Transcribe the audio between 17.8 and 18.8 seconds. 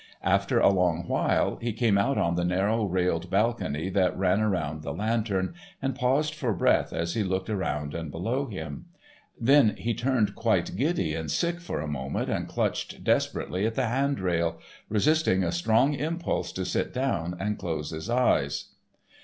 his eyes.